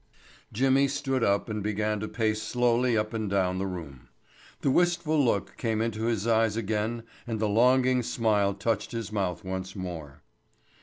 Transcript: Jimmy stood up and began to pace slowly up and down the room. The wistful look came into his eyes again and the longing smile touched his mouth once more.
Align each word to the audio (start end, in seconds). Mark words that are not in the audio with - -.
Jimmy 0.51 0.87
stood 0.87 1.23
up 1.23 1.47
and 1.47 1.61
began 1.61 1.99
to 1.99 2.07
pace 2.07 2.41
slowly 2.41 2.97
up 2.97 3.13
and 3.13 3.29
down 3.29 3.59
the 3.59 3.67
room. 3.67 4.09
The 4.61 4.71
wistful 4.71 5.23
look 5.23 5.55
came 5.57 5.79
into 5.79 6.05
his 6.05 6.25
eyes 6.25 6.57
again 6.57 7.03
and 7.27 7.39
the 7.39 7.47
longing 7.47 8.01
smile 8.01 8.55
touched 8.55 8.93
his 8.93 9.11
mouth 9.11 9.43
once 9.45 9.75
more. 9.75 10.23